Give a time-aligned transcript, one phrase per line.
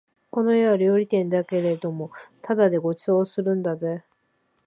[0.31, 2.09] この家は料理店だけれども
[2.41, 4.03] ただでご馳走するんだぜ